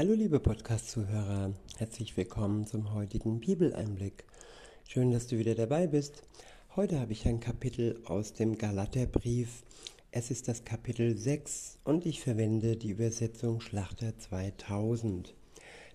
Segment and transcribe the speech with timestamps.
[0.00, 4.24] Hallo liebe Podcast-Zuhörer, herzlich willkommen zum heutigen Bibeleinblick.
[4.88, 6.22] Schön, dass du wieder dabei bist.
[6.74, 9.62] Heute habe ich ein Kapitel aus dem Galaterbrief.
[10.10, 15.34] Es ist das Kapitel 6 und ich verwende die Übersetzung Schlachter 2000.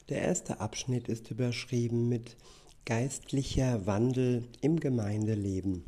[0.10, 2.38] Der erste Abschnitt ist überschrieben mit
[2.86, 5.84] Geistlicher Wandel im Gemeindeleben.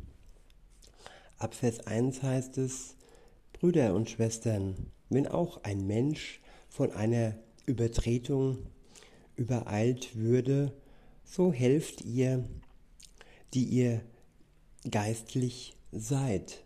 [1.36, 2.96] Ab Vers 1 heißt es,
[3.52, 7.36] Brüder und Schwestern, wenn auch ein Mensch von einer
[7.68, 8.58] Übertretung
[9.36, 10.72] übereilt würde,
[11.24, 12.48] so helft ihr,
[13.54, 14.00] die ihr
[14.90, 16.64] geistlich seid,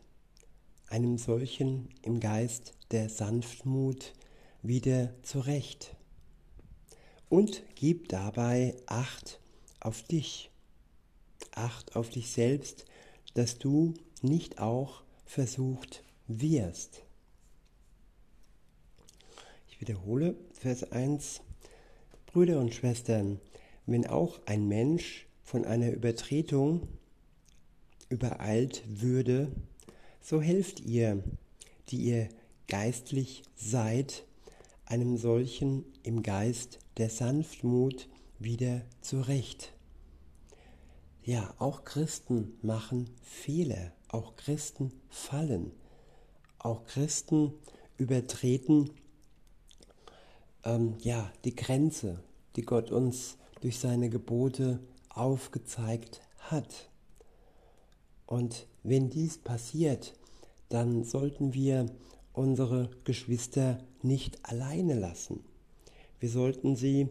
[0.86, 4.14] einem solchen im Geist der Sanftmut
[4.62, 5.96] wieder zurecht.
[7.28, 9.40] Und gib dabei Acht
[9.80, 10.50] auf dich,
[11.52, 12.84] Acht auf dich selbst,
[13.34, 17.02] dass du nicht auch versucht wirst.
[19.82, 21.40] Wiederhole Vers 1.
[22.26, 23.40] Brüder und Schwestern,
[23.84, 26.86] wenn auch ein Mensch von einer Übertretung
[28.08, 29.50] übereilt würde,
[30.20, 31.24] so helft ihr,
[31.88, 32.28] die ihr
[32.68, 34.24] geistlich seid,
[34.86, 38.08] einem solchen im Geist der Sanftmut
[38.38, 39.72] wieder zurecht.
[41.24, 45.72] Ja, auch Christen machen Fehler, auch Christen fallen,
[46.60, 47.52] auch Christen
[47.98, 48.88] übertreten
[50.64, 52.22] ähm, ja die Grenze,
[52.56, 56.90] die Gott uns durch seine Gebote aufgezeigt hat.
[58.26, 60.14] Und wenn dies passiert,
[60.68, 61.86] dann sollten wir
[62.32, 65.44] unsere Geschwister nicht alleine lassen.
[66.18, 67.08] Wir sollten sie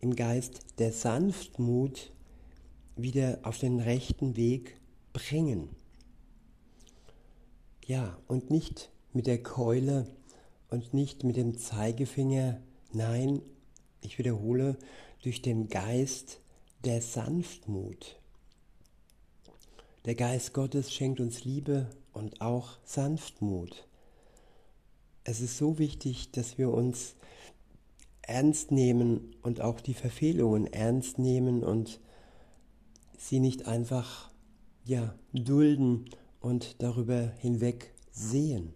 [0.00, 2.12] im Geist der Sanftmut
[2.96, 4.76] wieder auf den rechten Weg
[5.12, 5.68] bringen.
[7.86, 10.06] Ja, und nicht mit der Keule
[10.70, 12.60] und nicht mit dem Zeigefinger,
[12.94, 13.42] nein,
[14.00, 14.76] ich wiederhole,
[15.22, 16.40] durch den Geist
[16.84, 18.18] der Sanftmut.
[20.04, 23.86] Der Geist Gottes schenkt uns Liebe und auch Sanftmut.
[25.24, 27.14] Es ist so wichtig, dass wir uns
[28.22, 32.00] ernst nehmen und auch die Verfehlungen ernst nehmen und
[33.16, 34.30] sie nicht einfach
[34.84, 36.10] ja dulden
[36.40, 38.74] und darüber hinweg sehen.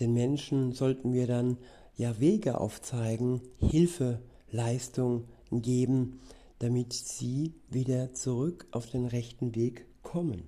[0.00, 1.58] Den Menschen sollten wir dann
[1.96, 6.20] ja Wege aufzeigen, Hilfe, Leistung geben,
[6.58, 10.44] damit sie wieder zurück auf den rechten Weg kommen.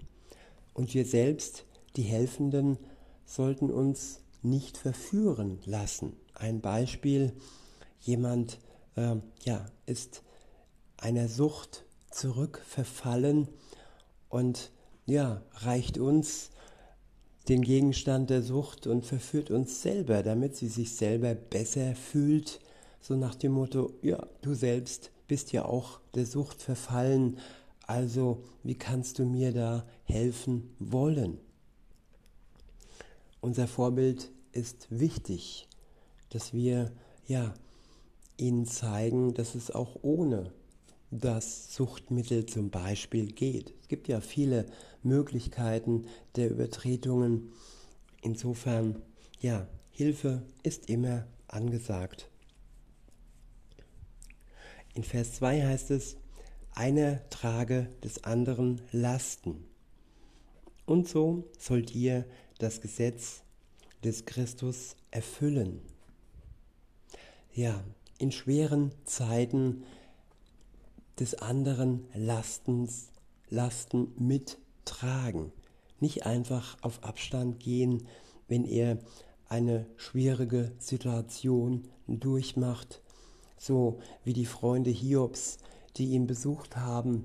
[0.74, 1.64] Und wir selbst,
[1.96, 2.78] die Helfenden,
[3.24, 6.14] sollten uns nicht verführen lassen.
[6.34, 7.32] Ein Beispiel,
[8.00, 8.60] jemand
[8.94, 10.22] äh, ja, ist
[10.96, 13.48] einer Sucht zurückverfallen
[14.28, 14.70] und
[15.06, 16.50] ja, reicht uns
[17.48, 22.60] den Gegenstand der Sucht und verführt uns selber, damit sie sich selber besser fühlt,
[23.00, 27.38] so nach dem Motto, ja, du selbst bist ja auch der Sucht verfallen,
[27.86, 31.38] also wie kannst du mir da helfen wollen?
[33.40, 35.68] Unser Vorbild ist wichtig,
[36.30, 36.90] dass wir
[37.28, 37.54] ja
[38.36, 40.52] ihnen zeigen, dass es auch ohne
[41.10, 43.74] das Suchtmittel zum Beispiel geht.
[43.80, 44.66] Es gibt ja viele
[45.02, 47.52] Möglichkeiten der Übertretungen.
[48.22, 49.02] Insofern,
[49.40, 52.28] ja, Hilfe ist immer angesagt.
[54.94, 56.16] In Vers 2 heißt es,
[56.72, 59.64] einer trage des anderen Lasten.
[60.84, 62.26] Und so sollt ihr
[62.58, 63.42] das Gesetz
[64.04, 65.80] des Christus erfüllen.
[67.52, 67.82] Ja,
[68.18, 69.84] in schweren Zeiten
[71.18, 73.10] des anderen Lastens,
[73.48, 75.52] Lasten mittragen.
[76.00, 78.06] Nicht einfach auf Abstand gehen,
[78.48, 78.98] wenn er
[79.48, 83.00] eine schwierige Situation durchmacht,
[83.56, 85.58] so wie die Freunde Hiobs,
[85.96, 87.24] die ihn besucht haben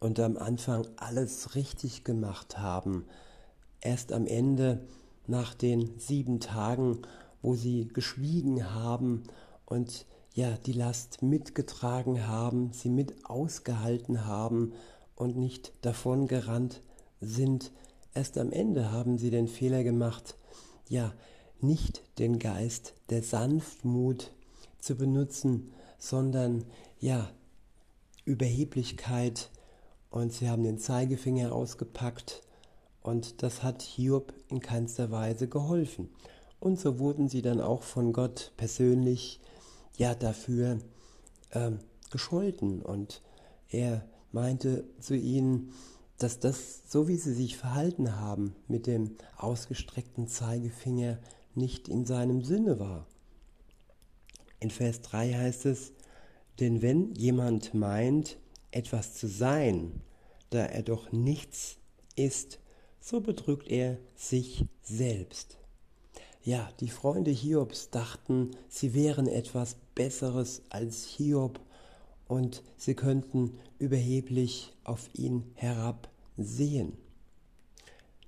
[0.00, 3.04] und am Anfang alles richtig gemacht haben.
[3.80, 4.86] Erst am Ende,
[5.26, 7.02] nach den sieben Tagen,
[7.40, 9.22] wo sie geschwiegen haben
[9.66, 14.72] und ja die Last mitgetragen haben, sie mit ausgehalten haben
[15.14, 16.80] und nicht davon gerannt
[17.20, 17.72] sind.
[18.14, 20.36] Erst am Ende haben sie den Fehler gemacht,
[20.88, 21.12] ja,
[21.60, 24.32] nicht den Geist der Sanftmut
[24.78, 26.64] zu benutzen, sondern
[26.98, 27.30] ja,
[28.24, 29.50] Überheblichkeit
[30.10, 32.42] und sie haben den Zeigefinger ausgepackt
[33.02, 36.08] und das hat Hiob in keinster Weise geholfen.
[36.60, 39.40] Und so wurden sie dann auch von Gott persönlich
[39.96, 40.78] ja dafür
[41.52, 41.78] ähm,
[42.10, 43.22] gescholten und
[43.68, 45.72] er meinte zu ihnen,
[46.18, 51.18] dass das, so wie sie sich verhalten haben, mit dem ausgestreckten Zeigefinger
[51.54, 53.06] nicht in seinem Sinne war.
[54.60, 55.92] In Vers 3 heißt es,
[56.60, 58.38] denn wenn jemand meint,
[58.70, 60.00] etwas zu sein,
[60.50, 61.78] da er doch nichts
[62.14, 62.60] ist,
[63.00, 65.58] so betrügt er sich selbst.
[66.44, 71.60] Ja, die Freunde Hiobs dachten, sie wären etwas Besseres als Hiob
[72.26, 76.96] und sie könnten überheblich auf ihn herabsehen.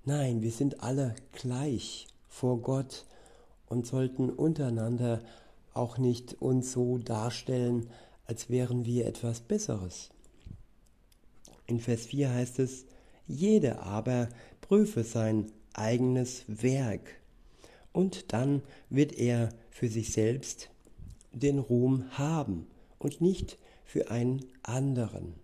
[0.04, 3.04] Nein, wir sind alle gleich vor Gott
[3.66, 5.20] und sollten untereinander
[5.72, 7.90] auch nicht uns so darstellen,
[8.26, 10.10] als wären wir etwas Besseres.
[11.66, 12.84] In Vers 4 heißt es,
[13.26, 14.28] jeder aber
[14.60, 17.18] prüfe sein eigenes Werk,
[17.94, 18.60] und dann
[18.90, 20.68] wird er für sich selbst
[21.32, 22.66] den Ruhm haben
[22.98, 25.34] und nicht für einen anderen.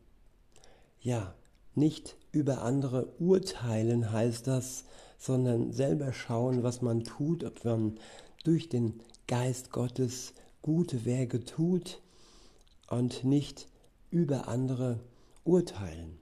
[1.01, 1.35] Ja,
[1.75, 4.85] nicht über andere urteilen heißt das,
[5.17, 7.99] sondern selber schauen, was man tut, ob man
[8.45, 12.01] durch den Geist Gottes gute Werke tut
[12.89, 13.69] und nicht
[14.11, 14.99] über andere
[15.45, 16.19] urteilen.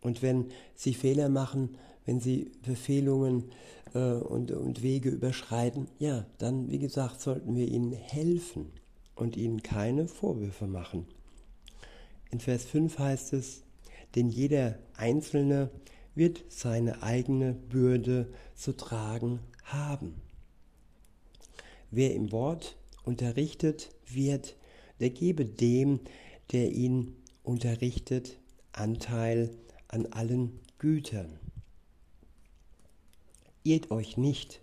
[0.00, 3.52] Und wenn sie Fehler machen, wenn sie Befehlungen
[3.94, 8.72] äh, und, und Wege überschreiten, ja, dann, wie gesagt, sollten wir ihnen helfen
[9.14, 11.06] und ihnen keine Vorwürfe machen.
[12.30, 13.62] In Vers 5 heißt es,
[14.14, 15.70] denn jeder Einzelne
[16.14, 20.14] wird seine eigene Bürde zu tragen haben.
[21.90, 24.56] Wer im Wort unterrichtet wird,
[25.00, 26.00] der gebe dem,
[26.52, 28.38] der ihn unterrichtet,
[28.72, 29.50] Anteil
[29.88, 31.38] an allen Gütern.
[33.64, 34.60] Irrt euch nicht,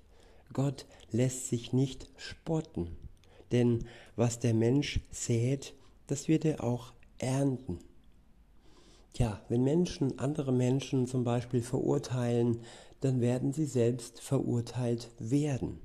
[0.54, 2.98] Gott lässt sich nicht spotten,
[3.52, 3.86] denn
[4.16, 5.74] was der Mensch sät,
[6.08, 7.80] das wird er auch ernten.
[9.14, 12.62] Tja, wenn Menschen andere Menschen zum Beispiel verurteilen,
[13.02, 15.80] dann werden sie selbst verurteilt werden.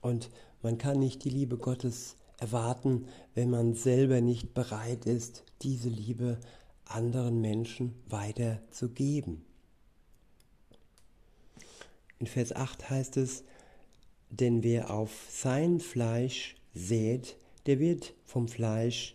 [0.00, 0.30] Und
[0.62, 6.38] man kann nicht die Liebe Gottes erwarten, wenn man selber nicht bereit ist, diese Liebe
[6.84, 9.45] anderen Menschen weiterzugeben.
[12.18, 13.44] In Vers 8 heißt es,
[14.30, 17.36] denn wer auf sein Fleisch sät,
[17.66, 19.14] der wird vom Fleisch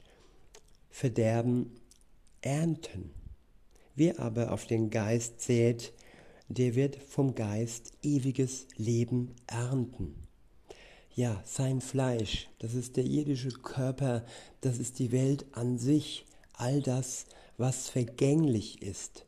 [0.90, 1.72] Verderben
[2.42, 3.12] ernten.
[3.96, 5.94] Wer aber auf den Geist sät,
[6.48, 10.28] der wird vom Geist ewiges Leben ernten.
[11.16, 14.26] Ja, sein Fleisch, das ist der irdische Körper,
[14.62, 17.26] das ist die Welt an sich, all das,
[17.58, 19.26] was vergänglich ist.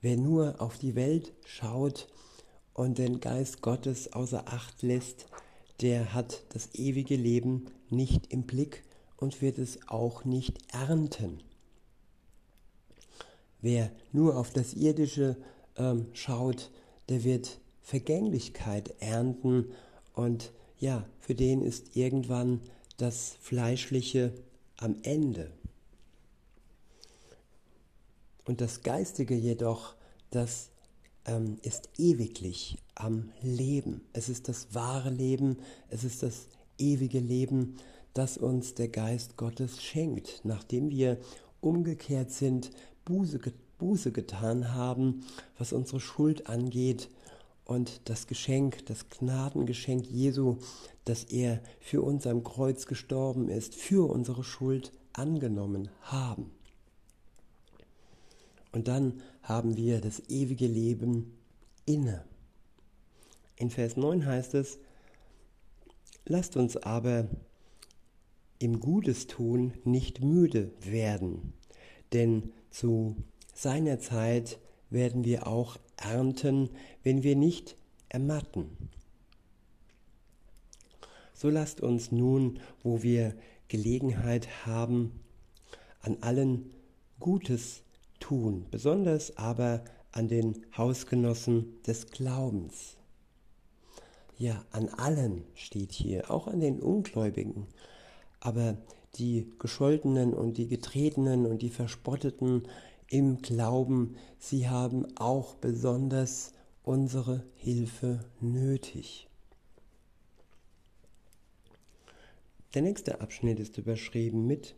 [0.00, 2.08] Wer nur auf die Welt schaut
[2.76, 5.26] und den Geist Gottes außer Acht lässt,
[5.80, 8.84] der hat das ewige Leben nicht im Blick
[9.16, 11.40] und wird es auch nicht ernten.
[13.62, 15.38] Wer nur auf das Irdische
[15.76, 16.70] ähm, schaut,
[17.08, 19.72] der wird Vergänglichkeit ernten
[20.12, 22.60] und ja, für den ist irgendwann
[22.98, 24.34] das Fleischliche
[24.76, 25.50] am Ende.
[28.44, 29.94] Und das Geistige jedoch,
[30.30, 30.68] das
[31.26, 34.02] ähm, ist ewiglich am Leben.
[34.12, 35.58] Es ist das wahre Leben,
[35.90, 37.76] es ist das ewige Leben,
[38.14, 41.18] das uns der Geist Gottes schenkt, nachdem wir
[41.60, 42.70] umgekehrt sind,
[43.04, 43.38] Buße,
[43.78, 45.26] Buße getan haben,
[45.58, 47.10] was unsere Schuld angeht
[47.64, 50.56] und das Geschenk, das Gnadengeschenk Jesu,
[51.04, 56.55] dass er für uns am Kreuz gestorben ist, für unsere Schuld angenommen haben.
[58.76, 61.32] Und dann haben wir das ewige Leben
[61.86, 62.26] inne.
[63.56, 64.78] In Vers 9 heißt es,
[66.26, 67.26] lasst uns aber
[68.58, 71.54] im Gutes tun nicht müde werden,
[72.12, 73.16] denn zu
[73.54, 74.58] seiner Zeit
[74.90, 76.68] werden wir auch ernten,
[77.02, 77.76] wenn wir nicht
[78.10, 78.90] ermatten.
[81.32, 83.34] So lasst uns nun, wo wir
[83.68, 85.18] Gelegenheit haben,
[86.02, 86.74] an allen
[87.20, 87.82] Gutes
[88.26, 92.96] tun, besonders aber an den Hausgenossen des Glaubens.
[94.36, 97.68] Ja, an allen steht hier, auch an den Ungläubigen.
[98.40, 98.76] Aber
[99.14, 102.66] die Gescholtenen und die Getretenen und die Verspotteten
[103.08, 106.52] im Glauben, sie haben auch besonders
[106.82, 109.28] unsere Hilfe nötig.
[112.74, 114.74] Der nächste Abschnitt ist überschrieben mit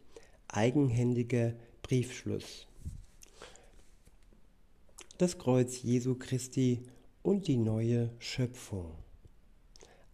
[0.48, 2.68] eigenhändiger Briefschluss.
[5.18, 6.84] Das Kreuz Jesu Christi
[7.24, 8.92] und die neue Schöpfung.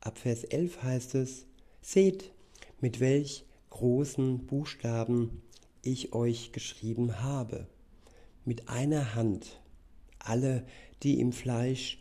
[0.00, 1.44] Ab Vers 11 heißt es,
[1.82, 2.32] Seht,
[2.80, 5.42] mit welch großen Buchstaben
[5.82, 7.66] ich euch geschrieben habe.
[8.46, 9.60] Mit einer Hand.
[10.20, 10.66] Alle,
[11.02, 11.98] die im Fleisch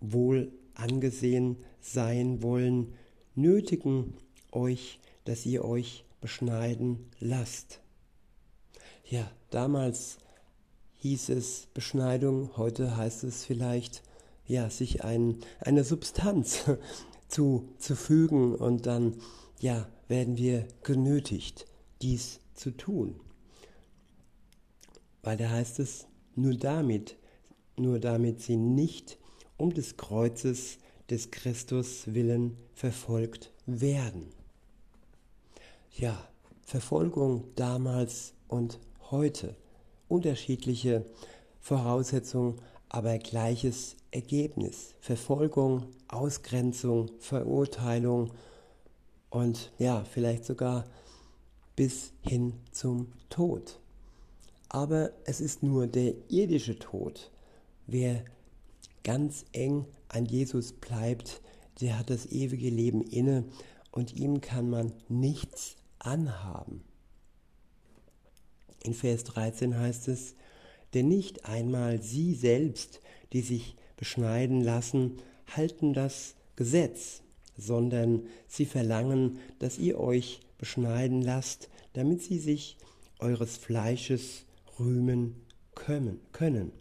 [0.00, 2.96] wohl angesehen sein wollen,
[3.36, 4.14] nötigen
[4.50, 7.80] euch, dass ihr euch beschneiden lasst.
[9.04, 10.18] Ja, damals
[11.06, 14.02] hieß es Beschneidung, heute heißt es vielleicht,
[14.46, 16.64] ja, sich ein, eine Substanz
[17.28, 19.14] zu, zu fügen und dann,
[19.60, 21.66] ja, werden wir genötigt,
[22.02, 23.20] dies zu tun.
[25.22, 27.16] Weil da heißt es, nur damit,
[27.76, 29.18] nur damit sie nicht
[29.56, 34.32] um des Kreuzes des Christus willen verfolgt werden.
[35.92, 36.28] Ja,
[36.62, 39.54] Verfolgung damals und heute.
[40.08, 41.04] Unterschiedliche
[41.60, 44.94] Voraussetzungen, aber gleiches Ergebnis.
[45.00, 48.30] Verfolgung, Ausgrenzung, Verurteilung
[49.30, 50.84] und ja, vielleicht sogar
[51.74, 53.78] bis hin zum Tod.
[54.68, 57.30] Aber es ist nur der irdische Tod.
[57.86, 58.24] Wer
[59.04, 61.40] ganz eng an Jesus bleibt,
[61.80, 63.44] der hat das ewige Leben inne
[63.92, 66.82] und ihm kann man nichts anhaben.
[68.86, 70.34] In Vers 13 heißt es,
[70.94, 73.00] denn nicht einmal sie selbst,
[73.32, 75.16] die sich beschneiden lassen,
[75.54, 77.22] halten das Gesetz,
[77.56, 82.76] sondern sie verlangen, dass ihr euch beschneiden lasst, damit sie sich
[83.18, 84.44] eures Fleisches
[84.78, 85.34] rühmen
[85.74, 86.72] können.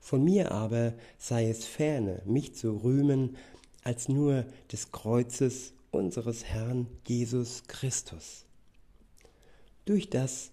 [0.00, 3.36] Von mir aber sei es ferne, mich zu rühmen,
[3.82, 8.44] als nur des Kreuzes unseres Herrn Jesus Christus,
[9.84, 10.50] durch das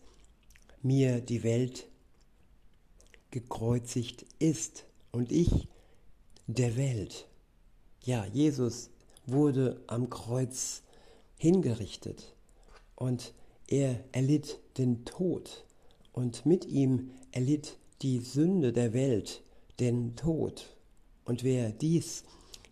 [0.84, 1.88] mir die Welt
[3.32, 5.68] gekreuzigt ist und ich
[6.48, 7.28] der Welt.
[8.04, 8.90] Ja, Jesus
[9.26, 10.84] wurde am Kreuz
[11.38, 12.36] hingerichtet
[12.96, 13.34] und
[13.68, 15.66] er erlitt den Tod
[16.12, 19.42] und mit ihm erlitt die Sünde der Welt
[19.80, 20.76] den Tod.
[21.26, 22.24] Und wer dies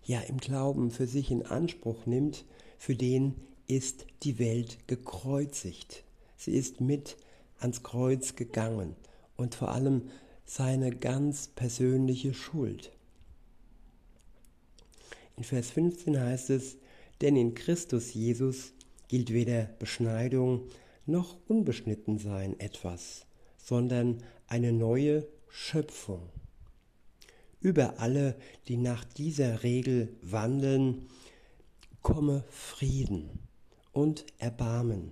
[0.03, 2.46] ja im Glauben für sich in Anspruch nimmt,
[2.77, 3.36] für den
[3.68, 6.03] ist die Welt gekreuzigt.
[6.36, 7.15] Sie ist mit
[7.62, 8.96] ans Kreuz gegangen
[9.38, 10.10] und vor allem
[10.46, 12.91] seine ganz persönliche Schuld.
[15.38, 16.77] In Vers 15 heißt es,
[17.22, 18.74] denn in Christus Jesus
[19.08, 20.68] gilt weder Beschneidung
[21.06, 23.25] noch Unbeschnittensein etwas,
[23.58, 26.30] sondern eine neue Schöpfung.
[27.60, 28.36] Über alle,
[28.68, 31.08] die nach dieser Regel wandeln,
[32.01, 33.30] komme Frieden
[33.91, 35.12] und Erbarmen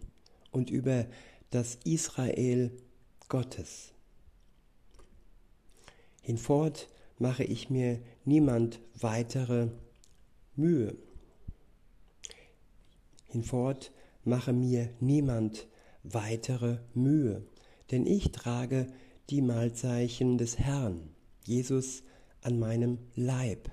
[0.52, 1.06] und über
[1.50, 2.72] das Israel
[3.28, 3.94] Gottes.
[6.22, 9.70] Hinfort mache ich mir niemand weitere
[10.56, 10.96] Mühe.
[13.28, 13.92] Hinfort
[14.24, 15.68] mache mir niemand
[16.04, 17.46] weitere Mühe,
[17.92, 18.88] denn ich trage
[19.30, 21.10] die Mahlzeichen des Herrn,
[21.46, 22.04] Jesus,
[22.42, 23.72] an meinem Leib.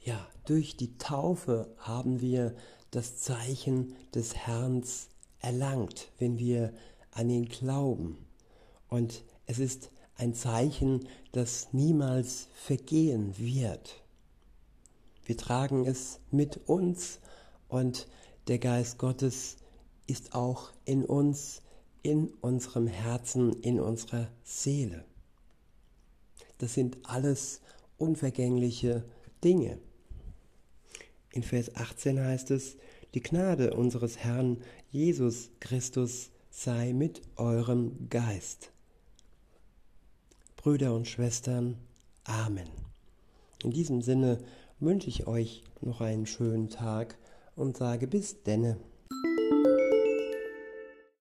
[0.00, 2.54] Ja, durch die Taufe haben wir
[2.94, 4.84] das Zeichen des Herrn
[5.40, 6.72] erlangt, wenn wir
[7.10, 8.24] an ihn glauben.
[8.88, 14.00] Und es ist ein Zeichen, das niemals vergehen wird.
[15.24, 17.18] Wir tragen es mit uns
[17.68, 18.06] und
[18.46, 19.56] der Geist Gottes
[20.06, 21.62] ist auch in uns,
[22.02, 25.04] in unserem Herzen, in unserer Seele.
[26.58, 27.60] Das sind alles
[27.98, 29.04] unvergängliche
[29.42, 29.78] Dinge.
[31.34, 32.76] In Vers 18 heißt es,
[33.12, 34.58] die Gnade unseres Herrn
[34.92, 38.70] Jesus Christus sei mit eurem Geist.
[40.54, 41.76] Brüder und Schwestern,
[42.22, 42.68] Amen.
[43.64, 44.38] In diesem Sinne
[44.78, 47.18] wünsche ich euch noch einen schönen Tag
[47.56, 48.76] und sage bis denne.